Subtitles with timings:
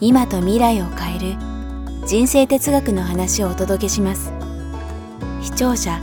[0.00, 1.36] 今と未来を変える
[2.06, 4.32] 人生哲学の話をお届けします。
[5.40, 6.00] 視聴者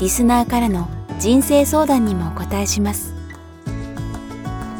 [0.00, 0.88] リスナーからの
[1.18, 3.14] 人生相談にもお答えします。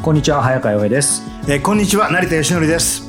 [0.01, 1.21] こんにちは早川洋平です。
[1.47, 3.07] えーこんにちは成田義則です。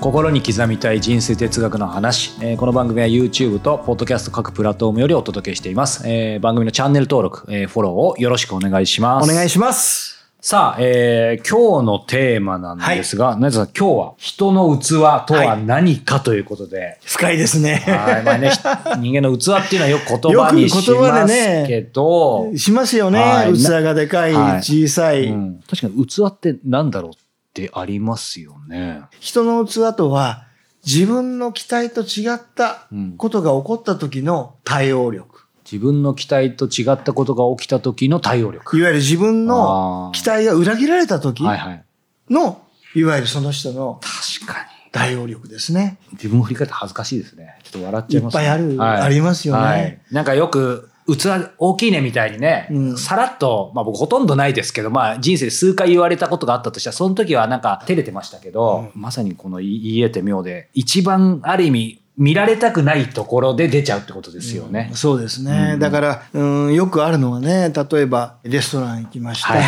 [0.00, 9.30] 心に刻みたい人生哲学の話、えーこの番組は YouTube と Podcast 各プラットフォームよりお届けしています、えー番組のチャンネル登録、えーフォローをよろしくお願いします。
[9.30, 10.07] お願いします
[10.40, 14.90] さあ、えー今日のテーマなんですが、成田さん今日は人の器
[15.26, 17.82] とは何かということで、深いですね。
[17.88, 18.22] はい。
[18.22, 18.58] まあね、ひ
[19.02, 23.52] 人間の器っていうのはよく言葉にしますけど、しますよね、はい。
[23.58, 24.58] 器がでかい、はい。
[24.58, 25.60] 小さい、うん。
[25.68, 27.14] 確かに器って何だろうっ
[27.52, 29.00] てありますよね。
[29.18, 30.44] 人の器とは
[30.86, 33.14] 自分の期待と違ったうん。
[33.16, 35.37] ことが起こった時の対応力、
[35.70, 38.78] 自分の期待と違ったことが起きた時の対応力。
[38.78, 41.84] いわゆる自分の期待が裏切られた時はいはい。
[42.30, 42.62] の、
[42.94, 44.68] いわゆるその人の確かに。
[44.90, 45.98] 対応力ですね。
[46.12, 47.58] 自分を振り返って恥ずかしいですね。
[47.62, 48.42] ちょっと笑っちゃいます、ね。
[48.42, 64.90] いっぱいあるはいありますよねはいなんかよく、器大きいねみたいにね、うんさらっと、まあ僕ほとんどないですけど、まあ人生で数回言われたことがあったとしたら、その時はなんか照れてましたけど、まさにこの言えて妙で、一番ある意味見られたくないところで出ちゃうってことですよね。
[64.94, 65.70] そうですね。
[65.74, 69.54] うんだから、うん、よくあるのはね、例えばレストラン行きました。
[69.54, 69.62] はい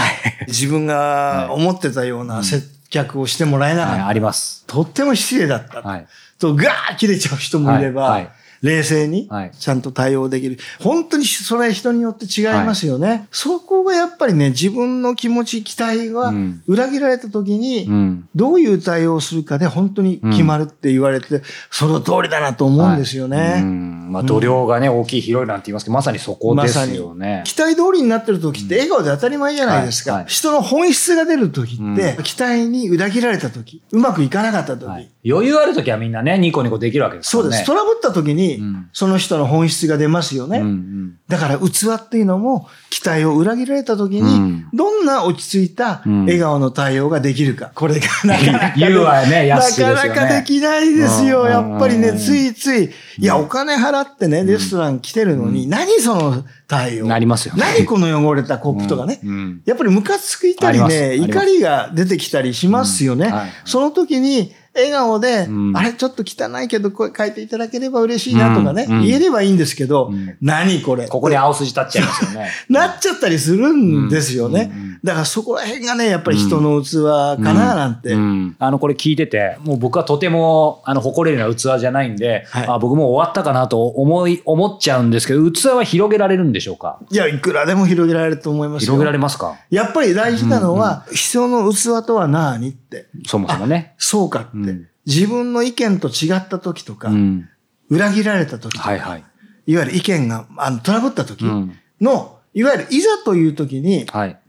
[0.48, 4.02] 自分が思ってたような接客をしてもらえなかった。
[4.02, 4.64] はい、あります。
[4.66, 5.80] とっても失礼だった。
[5.80, 6.06] はい。
[6.40, 8.30] と、ガーッ切れちゃう人もいれば、はいはい
[8.62, 10.58] 冷静にはいちゃんと対応できる。
[10.80, 13.26] 本当にそれは人によって違いますよね。
[13.30, 18.28] そこがやっぱりね、自分の気持ち、期待がうん裏切られた時に、うん。
[18.34, 23.36] どういう対応をするかで本当に決まるって言われて、その通りだなと思うんですよね。
[23.36, 27.42] はいうんまあ、度量がね、大きい広いなんて言いますけど、まさにそこですよね。
[27.44, 30.12] 期待通りになってる時って笑顔で当たり前じゃないですか。
[30.12, 37.50] はいはい人の本質が出る時って、う期待に裏切られた時、うまくいかなかった時、はい余裕ある時はみんなね、ニコニコできるわけですからね。
[37.50, 37.66] そうです。
[37.66, 38.88] トラブった時に、うん。
[38.92, 40.58] その人の本質が出ますよね。
[40.58, 41.18] うんうん。
[41.28, 44.68] だから器っていうのも期待を裏切られた時に、うん。
[44.72, 46.24] どんな落ち着いたうん。
[46.24, 47.70] 笑顔の対応ができるか。
[47.74, 51.42] これがなかなか、言うわね安いなかなかできないですよ。
[51.42, 51.50] うん。
[51.50, 52.18] やっぱりね、うん。
[52.18, 57.06] ついつい、いや、お金払ってね、レストラン来てるのに、何その対応？
[57.06, 57.62] なりますよね。
[57.62, 59.20] 何この汚れたコップとかね？
[59.64, 63.32] やっぱりムカついたりね、怒りが出てきたりしますよね。
[63.64, 65.76] その時に、笑顔で、うん。
[65.76, 68.96] あれちょっと汚いけど、これ書いていただければ嬉しいなとかね、うん。
[68.98, 69.04] うん。
[69.04, 70.36] 言えればいいんですけど、うん。
[70.40, 71.08] 何これ。
[71.08, 72.50] ここに青筋立っちゃいますよね。
[72.68, 74.70] なっちゃったりするんですよね。
[74.72, 74.82] うん。
[74.84, 77.02] うんだからそこら辺がね、やっぱり人の器
[77.42, 78.12] かななんて。
[78.12, 86.98] うんあの、これ聞いてて、もう僕はとても、あの、誇れるような器じゃないんで、はいあ僕もう終わったかなと思い、思っちゃうんですけど、器は広げられるんでしょうか？
[87.10, 88.92] いや、いくらでも広げられると思いますよ。
[88.92, 89.56] 広げられますか？
[89.70, 93.06] やっぱり大事なのは、人の器とは何って。
[93.26, 93.94] そもそもね。
[93.98, 97.48] そうかって、うん自分の意見と違った時とか、うん。
[97.88, 99.24] 裏切られた時とか、はいはい。
[99.66, 104.39] いわゆる意見があのトラブった時うんの、いわゆるいざという時に、はい。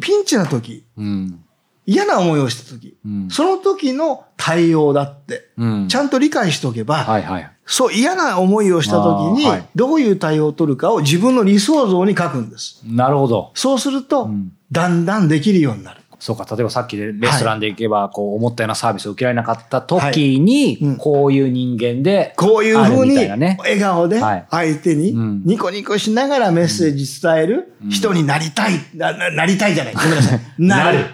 [0.00, 1.40] ピンチな時、うん。
[1.86, 7.50] 嫌な思いをした時、うんその時の対応だって、うんちゃんと理解しておけば、はいはい。
[7.66, 12.82] そう嫌な思いをした時にどういう対応を取るかを自分の理想像に書くんです。
[12.84, 13.52] なるほど。
[13.54, 16.00] そうすると、んだんだんできるようになる。
[16.24, 28.72] そうか、例えばさっきでレストランで行けば、こう思ったようなサービスを受けられなかった時に、うんこういう人間で、こういうふうに、笑顔ではい相手にうんニコニコしながらメッセージ伝える人になりたい。
[28.94, 29.94] なななりたいじゃない。
[29.94, 30.40] ごめんなさい。
[30.56, 31.04] なる。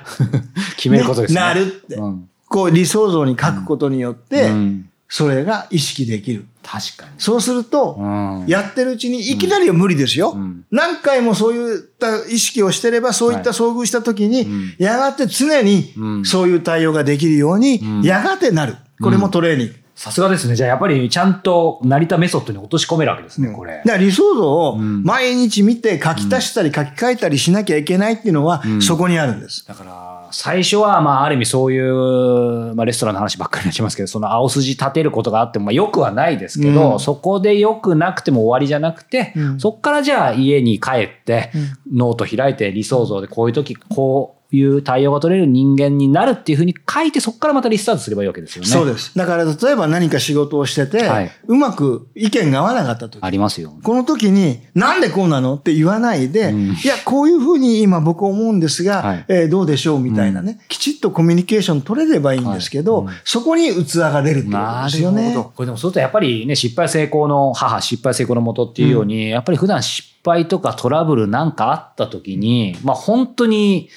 [0.76, 1.41] 決めることですね。
[1.41, 1.97] なるって。
[1.97, 6.46] うんこう理想像に書くことによって、うんそれが意識できる。
[6.62, 7.12] 確かに。
[7.18, 10.34] そうすると、うんやってるうちにいきなりは無理ですよ。
[10.34, 18.76] ん何回もそういった意識をしてれば、そういった遭遇した時に、んやがて常にうんそういう対応ができるように、んやがてなる。
[19.02, 19.74] これもトレーニング。
[20.00, 20.56] さすがですね。
[20.56, 23.82] じゃあやっぱりちゃんと成田メソッドに落とし込めるわけですね、これ。
[23.85, 29.67] だから理想像をん毎日見て書き足したり書き換えたりしなきゃいけないっていうのは、そこにあるんです。
[29.69, 41.53] だから、最初は、まあ、ある意味そういう、まあ、レストランの話ばっかりになっちゃいますけど、その青筋立てることがあっても、まあ、良くはないですけど、うんそこで良くなくても終わりじゃなくて、うんそこからじゃあ家に帰って、
[41.93, 48.69] ノート開いて理想像でこういう時、こういう対応が取れる人間になるっていうふうに書いて、そこからまたリスタートすればいいわけですよね。
[48.69, 49.17] そうです。
[49.17, 53.75] だから例えば何か仕事をしてて、はいうまく意見が合わなかった時ありますよ。
[53.82, 65.23] この時に、なんでこうなのって言わないで、うんいや、こういうふうに今僕思うんですが、はいえーどうでしょうみたいなね、きちっとコミュニケーション取れればいいんですけど、はいそこに器が出るってことなですよね。
[65.23, 65.44] るほど。
[65.56, 73.88] これでもそうするとやっぱりね、失敗成功の母、失敗成功のもとっていうように、やっぱり普段失敗とかトラブルなんかあった時に、まあ本当に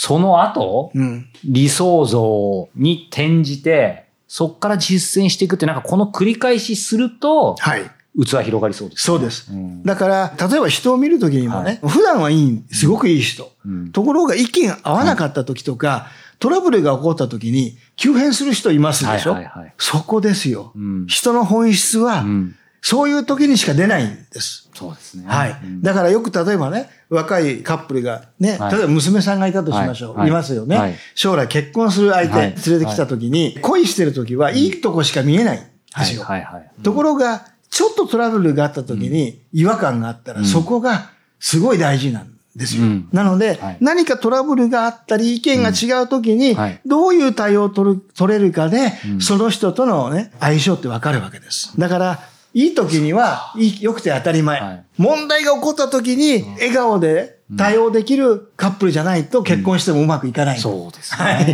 [0.00, 1.26] その後、うん。
[1.44, 7.82] 理想像に転じて、そこから実践していくって、なんかこの繰り返しすると、はい。
[8.16, 9.52] 器広がりそうです、そうです。
[9.52, 9.82] うん。
[9.82, 13.50] だから、例えば人を見るときにもね、普段はいい、すごくいい人。
[13.66, 13.90] うん。
[13.90, 16.06] ところが意見合わなかった時とか、
[16.38, 19.74] トラブルが起こった時に急変する人いますでしょ、はいはいはい。
[19.78, 21.06] そこですよ、うん。
[21.08, 24.68] 人の本質は、うんそういう時にしか出ないんです。
[24.74, 25.24] そうですね。
[25.26, 25.82] はいうん。
[25.82, 30.16] だからよく例えばね、若いカップルがね、はい例えば娘さんがいたとしましょう。
[30.16, 36.22] はいいますよね、はい将来結婚する相手はい連れてきた時に、恋してる時はいいとこしか見えないんですよ。
[36.22, 36.82] はいはいはい。
[36.82, 41.10] ところが、ちょっとトラブルがあった時に違和感があったら、うんそこが
[41.40, 42.84] すごい大事なんですよ。
[42.84, 51.72] うんなので、はい何かトラブルがあったり、意見が違う時に、どういう対応を取る取れるかで、うんその人とのね、相性ってわかるわけです。
[51.78, 52.20] だから、
[52.54, 54.60] いい時には、いい良くて当たり前。
[54.60, 54.84] はい。
[54.96, 60.58] 問題が起こった時に、笑顔で対応できるカップルじゃないと結婚してもうまくいかない。
[60.58, 61.24] そうですね。
[61.24, 61.50] はい。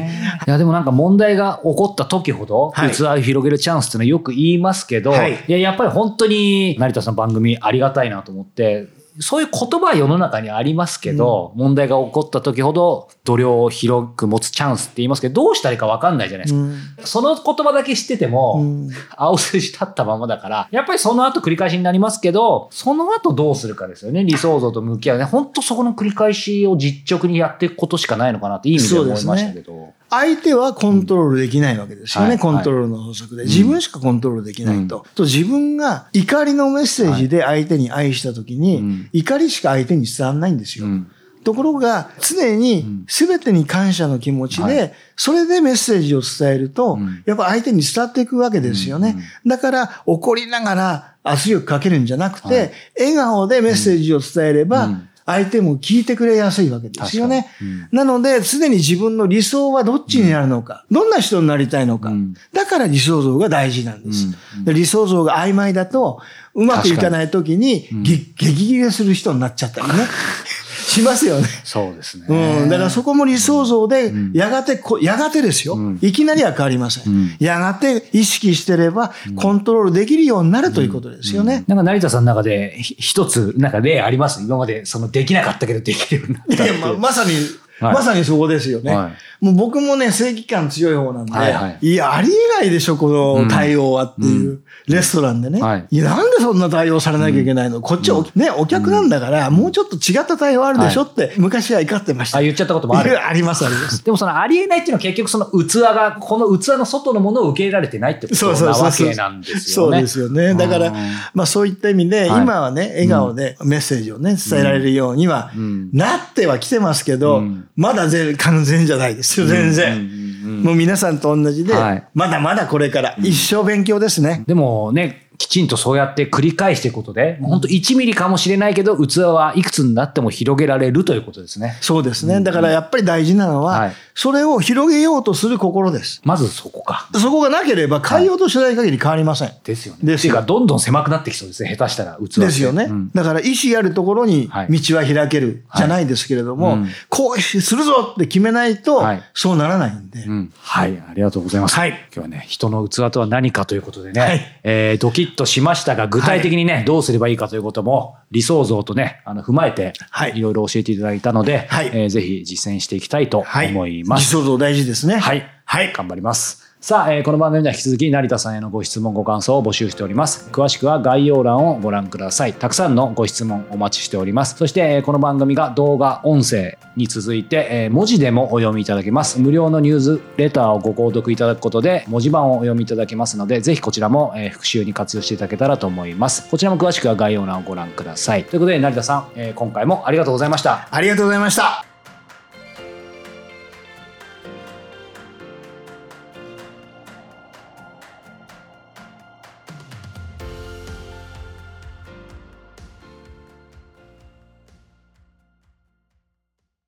[0.46, 2.90] い、や、でもなんか問題が起こった時ほど、はい。
[2.90, 5.44] 器を広げるチャンスっていうのはよく言いますけど、はい。
[5.46, 8.88] い、や、やっぱり本当に成田さんの番組ありがたいなと思って、
[9.20, 16.60] そういう言葉は世の中にありますけど、問題が起こった時ほど度量を広く持つチャンスって言いますけど、どうしたらいいか分かんないじゃないですか。
[16.60, 16.74] うん
[17.04, 24.24] その言葉だけ知ってても、うん青筋立ったままだから、やっぱりその後繰り返しになりますけど、その後どうするかですよね。
[24.24, 25.24] 理想像と向き合うね。
[25.24, 29.92] 本当そこの繰り返しを実直にやっていくことしかないのかなっていい意味で思いましたけど。
[30.18, 33.44] 相手はコントロールできないわけですよね、はいコントロールの法則で。
[33.44, 35.06] 自分しかコントロールできないと。
[35.14, 39.08] と自分が怒りのメッセージで相手に愛したときに、うん。
[39.12, 40.86] 怒りしか相手に伝わらないんですよ。
[40.86, 41.10] うん。
[41.44, 47.22] ところが、常に全てに感謝の気持ちで、はそれでメッセージを伝えると、うん。
[47.26, 49.16] やっぱ相手に伝わっていくわけですよね。
[49.46, 52.72] だから、怒りながら圧力かけるんじゃなくて、はい。
[52.98, 57.48] 笑顔でメッセージを伝えれば、うん相手も聞いてくれやすいわけですよね。
[57.62, 57.88] うん。
[57.92, 62.34] なので、常に自分の理想はどっちになるのか、どんな人になりたいのか、うん。
[62.52, 64.28] だから理想像が大事なんです。
[64.64, 66.20] 理想像が曖昧だと、
[66.54, 69.94] うまくいかないときに、激切れする人になっちゃったりね。
[70.94, 71.48] しますよね。
[71.64, 72.26] そうですね。
[72.28, 72.68] うん。
[72.68, 75.74] だからそこも理想像でん、やがてこ、やがてですよ。
[75.74, 77.12] うんいきなりは変わりません。
[77.12, 81.64] うんやがて意識してれば、コントロールできるようになるということですよね。
[81.66, 84.42] なんか成田さんの中でひ一つ、なんか例あります？
[84.42, 87.32] 今までそのできなかったけどできるようになったっていやままさに、
[87.80, 87.94] はい。
[87.94, 88.94] まさにそこですよね。
[88.94, 91.94] はもう僕もね、正義感強い方なんで、はいはい。
[91.94, 95.86] や、ありえないでしょ、この対応はっていう、レストランでね、はい。
[95.90, 95.98] い。
[95.98, 102.38] や、なんでそんな対応されなきゃいけないの、こっちはお、ね、お客なんだから、もうちょっと違った対応あるでしょって、昔は怒ってました。
[102.38, 103.22] あ、言っちゃったこともある。
[103.22, 104.02] あります、あります。
[104.04, 109.98] でもそのありえないっていうのは結局その器が、この器の外のものを受け入れられてないってことなわそうそうけなんですよね。
[109.98, 110.54] そうですよね。
[110.54, 110.94] だからうん、
[111.34, 112.42] まあそういった意味で、はい。
[112.42, 119.96] 今はね、笑顔でメッセージをね、伝えられるようにはうん、なってはきてますけど、うんまだ全完全じゃないですよ、全然。
[119.96, 124.44] うんうんうんもう皆さんと同じで、はいまだまだこれから一生勉強ですね。
[124.46, 131.76] でもね、きちんとそうやって繰り返していくことで、もう本当1ミリかもしれないけど、器はいくつになっても広げられるということですね。
[131.80, 132.40] そうですね。
[132.40, 136.20] だからやっぱり大事なのは、はいそれを広げようとする心です。
[136.24, 137.08] まずそこか。
[137.14, 139.50] そこがなければ変えようとしない限り変わりません。
[139.64, 140.00] ですよね。
[140.04, 141.74] ですよっていうか、どんどん狭くなってきそうですね。
[141.76, 142.84] 下手したら器ですよね。
[142.84, 150.20] うんだから意志あるところにはい道は開けるじゃないですけれども、はいうんこうするぞって決めないとはいそうならないんで。
[150.20, 151.74] うんはい、ありがとうございます。
[151.74, 163.68] はい今日はね、人の器とは何かということでね、はいえードキッとしましたが、具体的にね、どうすればいいかということも、理想像とね、あの踏まえて、はいいろいろ教えていただいたので、はいえーぜひ実践していきたいとはい。
[163.68, 164.20] 思います。
[164.20, 165.16] 理想像大事ですね。
[165.16, 165.46] はい。
[165.64, 165.92] はい。
[165.92, 166.73] 頑張ります。
[166.84, 170.50] さあ、えーこの番組では引き続き成田さんへのご質問、ご感想を募集しております。
[170.52, 172.52] 詳しくは概要欄をご覧ください。
[172.52, 174.54] たくさんのご質問お待ちしております。
[174.58, 179.40] そして、えーこの番組が動画、音声に続いて、えー文字でもお読みいただけます。
[179.40, 186.50] 無料のニュースレターをご購読いただくことで、文字版をお読みいただけますので、ぜひこちらも、え復習に活用していただけたらと思います。
[186.50, 188.44] こちらも詳しくは概要欄をご覧ください。
[188.44, 190.86] ということで、成田さん、え今回もありがとうございました。
[190.90, 191.93] ありがとうございました。